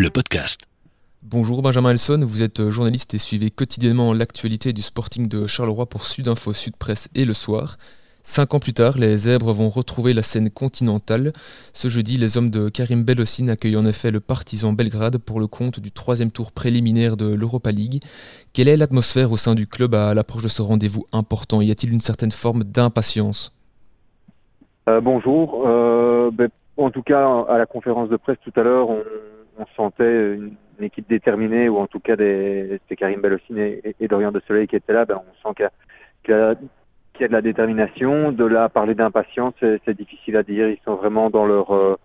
[0.00, 0.62] le podcast.
[1.22, 6.06] Bonjour Benjamin Elson, vous êtes journaliste et suivez quotidiennement l'actualité du Sporting de Charleroi pour
[6.06, 7.76] Sudinfo, Sud Presse et Le Soir.
[8.22, 11.32] Cinq ans plus tard, les Zèbres vont retrouver la scène continentale.
[11.74, 15.46] Ce jeudi, les hommes de Karim Belossin accueillent en effet le Partizan Belgrade pour le
[15.46, 18.02] compte du troisième tour préliminaire de l'Europa League.
[18.54, 21.60] Quelle est l'atmosphère au sein du club à l'approche de ce rendez-vous important?
[21.60, 23.52] Y a-t-il une certaine forme d'impatience?
[24.88, 25.66] Euh, Bonjour.
[25.66, 26.48] Euh, ben,
[26.78, 29.02] en tout cas, à la conférence de presse tout à l'heure, on,
[29.76, 34.66] sentait une, équipe déterminée, ou en tout cas c'était Karim Belossin et, Dorian de Soleil
[34.66, 35.04] qui étaient là.
[35.04, 35.54] Ben, on sent
[36.24, 36.54] qu'il y a
[37.20, 38.32] y a de la détermination.
[38.32, 40.68] De là, parler d'impatience, c'est difficile à dire.
[40.68, 41.96] Ils sont vraiment dans leur euh,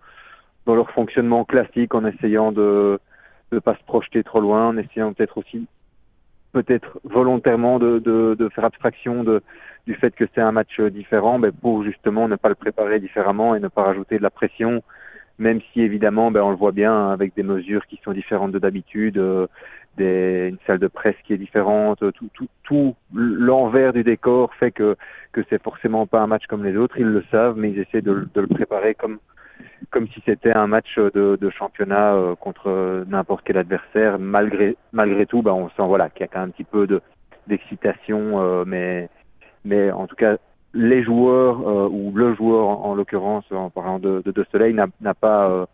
[0.66, 2.98] dans leur fonctionnement classique, en essayant de
[3.52, 5.66] ne pas se projeter trop loin, en essayant peut-être aussi
[6.52, 9.42] peut-être volontairement de, de, de, faire abstraction de,
[9.86, 13.54] du fait que c'est un match différent, mais pour justement ne pas le préparer différemment
[13.54, 14.82] et ne pas rajouter de la pression
[15.38, 18.58] même si évidemment, ben, on le voit bien avec des mesures qui sont différentes de
[18.58, 19.46] d'habitude, euh,
[19.98, 24.96] une salle de presse qui est différente, tout, tout, tout l'envers du décor fait que
[25.32, 26.98] que c'est forcément pas un match comme les autres.
[26.98, 29.18] Ils le savent, mais ils essaient de, de le préparer comme
[29.90, 34.18] comme si c'était un match de, de championnat euh, contre n'importe quel adversaire.
[34.18, 36.86] Malgré malgré tout, ben, on sent voilà qu'il y a quand même un petit peu
[36.86, 37.00] de
[37.46, 39.08] d'excitation, euh, mais
[39.64, 40.36] mais en tout cas
[40.76, 45.50] les joueurs euh, ou le joueur en, l'occurrence en parlant de, de, Soleil n'a pas
[45.50, 45.66] euh,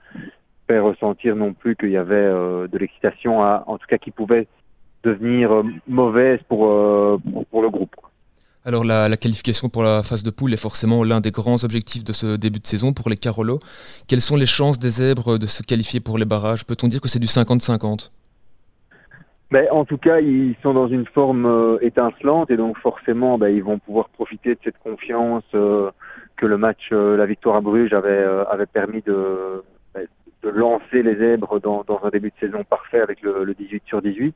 [0.68, 4.46] fait ressentir non plus qu'il y avait euh, de l'excitation en tout cas qui pouvait
[5.02, 5.50] devenir
[5.88, 6.60] mauvaise pour,
[7.50, 7.96] pour, le groupe.
[8.64, 12.12] Alors la, qualification pour la phase de poule est forcément l'un des grands objectifs de
[12.12, 13.58] ce début de saison pour les Carolo.
[14.06, 16.64] Quelles sont les chances des zèbres de se qualifier pour les barrages?
[16.64, 18.10] Peut-on dire que c'est du 50-50
[19.52, 23.48] ben, en tout cas, ils sont dans une forme euh, étincelante et donc forcément, ben,
[23.48, 25.90] ils vont pouvoir profiter de cette confiance euh,
[26.38, 29.62] que le match, euh, la victoire à Bruges avait, avait permis de,
[29.94, 30.06] ben,
[30.42, 33.82] de lancer les zèbres dans, dans, un début de saison parfait avec le, le 18
[33.84, 34.34] sur 18.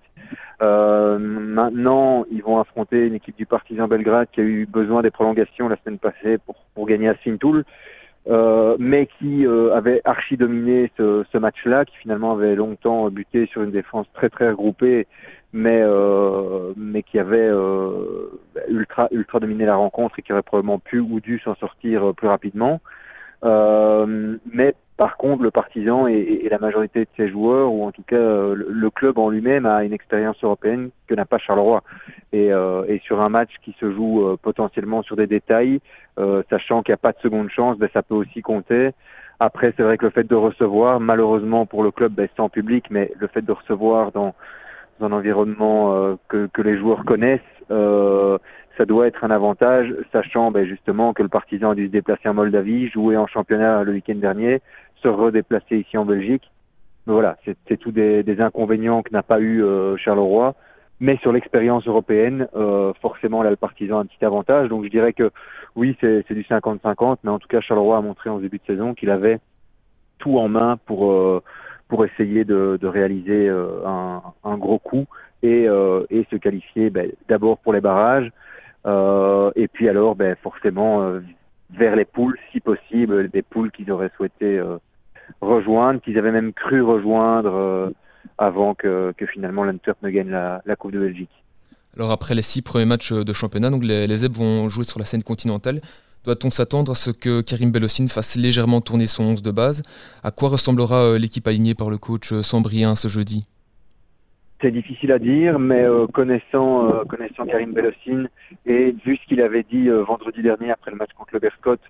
[0.60, 5.70] maintenant, ils vont affronter une équipe du Partizan Belgrade qui a eu besoin des prolongations
[5.70, 7.64] la semaine passée pour, pour gagner à Sintoul.
[8.28, 13.46] Euh, mais qui euh, avait archi dominé ce, ce match-là, qui finalement avait longtemps buté
[13.46, 15.06] sur une défense très très regroupée,
[15.52, 18.30] mais euh, mais qui avait euh,
[18.68, 22.26] ultra ultra dominé la rencontre et qui aurait probablement pu ou dû s'en sortir plus
[22.26, 22.80] rapidement.
[23.44, 28.16] mais par contre, le partisan et, la majorité de ses joueurs, ou en tout cas
[28.16, 31.82] le, club en lui-même, a une expérience européenne que n'a pas Charleroi.
[32.32, 35.80] Et, euh, et, sur un match qui se joue euh, potentiellement sur des détails,
[36.18, 38.90] euh, sachant qu'il n'y a pas de seconde chance, ben, ça peut aussi compter.
[39.38, 42.48] Après, c'est vrai que le fait de recevoir, malheureusement pour le club, ben, c'est en
[42.48, 44.34] public, mais le fait de recevoir dans,
[44.98, 47.40] dans un environnement que, que, les joueurs connaissent,
[48.76, 52.28] ça doit être un avantage, sachant ben, justement que le partisan a dû se déplacer
[52.28, 54.60] en Moldavie, jouer en championnat le week-end dernier,
[54.96, 56.50] se redéplacer ici en Belgique.
[57.06, 60.54] voilà, c'est tout des, des, inconvénients que n'a pas eu euh, Charleroi.
[60.98, 64.70] Mais sur l'expérience européenne, euh, forcément, là, le partisan a un petit avantage.
[64.70, 65.30] Donc je dirais que
[65.74, 68.94] oui, c'est du 50-50, mais en tout cas, Charleroi a montré en début de saison
[68.94, 69.38] qu'il avait
[70.18, 71.42] tout en main pour, euh,
[71.88, 75.06] pour essayer de, de réaliser euh, un, un, gros coup
[75.42, 78.30] et, euh, et se qualifier ben, d'abord pour les barrages,
[78.86, 81.20] et puis alors, ben, forcément, euh,
[81.70, 84.78] vers les poules, si possible, des poules qu'ils auraient souhaité euh,
[85.40, 87.92] rejoindre, qu'ils avaient même cru rejoindre
[88.38, 91.30] avant que, finalement l'Antwerp ne gagne la, Coupe de Belgique.
[91.96, 95.04] Alors après les six premiers matchs de championnat, donc les, les vont jouer sur la
[95.04, 95.80] scène continentale.
[96.24, 99.82] Doit-on s'attendre à ce que Karim Belossin fasse légèrement tourner son 11 de base?
[100.22, 103.46] À quoi ressemblera l'équipe alignée par le coach Sambrien ce jeudi?
[104.60, 108.26] C'est difficile à dire, mais euh, connaissant euh, connaissant Karim Belossin
[108.64, 111.80] et vu ce qu'il avait dit euh, vendredi dernier après le match contre le Berscott,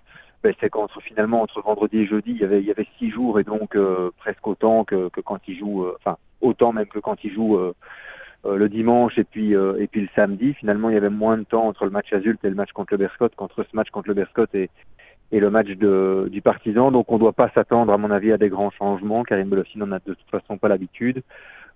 [0.43, 3.09] ben, c'est qu'entre finalement entre vendredi et jeudi, il y avait il y avait six
[3.09, 3.77] jours et donc
[4.17, 7.57] presque autant que, que quand il joue, enfin autant même que quand il joue
[8.45, 10.53] le dimanche et puis et puis le samedi.
[10.53, 12.93] Finalement, il y avait moins de temps entre le match Azult et le match contre
[12.93, 14.69] le Berscott qu'entre ce match contre le Berscott et
[15.31, 16.91] et le match de, du Partisan.
[16.91, 19.23] Donc on ne doit pas s'attendre, à mon avis, à des grands changements.
[19.23, 21.23] Karim Belossin n'en a de toute façon pas l'habitude.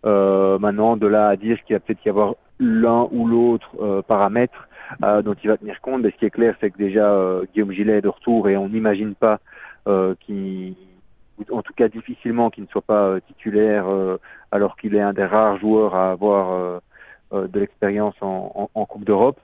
[0.05, 4.01] Euh, maintenant, de là à dire qu'il va peut-être y avoir l'un ou l'autre euh,
[4.01, 4.67] paramètre
[5.03, 7.45] euh, dont il va tenir compte, mais ce qui est clair, c'est que déjà euh,
[7.53, 9.39] Guillaume Gillet est de retour et on n'imagine pas
[10.19, 10.75] qu'il,
[11.49, 13.85] en tout cas difficilement, qu'il ne soit pas titulaire
[14.51, 16.81] alors qu'il est un des rares joueurs à avoir
[17.31, 19.39] de l'expérience en, Coupe d'Europe.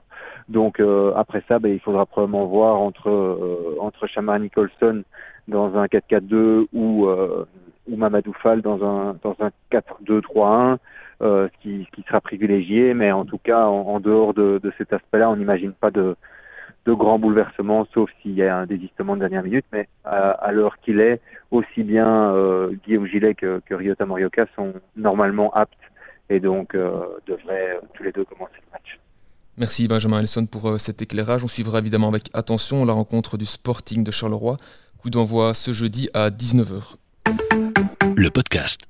[0.48, 0.80] Donc
[1.16, 5.02] après ça, ben, il faudra probablement voir entre entre Shamar Nicholson
[5.48, 7.08] dans un 4-4-2 ou
[7.88, 10.78] ou Mamadou Fall dans un dans un 4-2-3-1,
[11.20, 15.72] euh, qui, sera privilégié, mais en tout cas en, dehors de, cet aspect-là, on n'imagine
[15.72, 16.16] pas de
[16.86, 19.64] de grands bouleversements, sauf s'il y a un désistement de dernière minute.
[19.72, 21.20] Mais à, l'heure qu'il est,
[21.50, 22.32] aussi bien
[22.84, 25.74] Guillaume Gillet que, que Ryota Morioka sont normalement aptes
[26.30, 28.98] et donc devraient tous les deux commencer le match.
[29.58, 31.44] Merci Benjamin Elson pour cet éclairage.
[31.44, 34.56] On suivra évidemment avec attention la rencontre du Sporting de Charleroi.
[34.98, 36.96] Coup d'envoi ce jeudi à 19h.
[38.18, 38.88] Le podcast.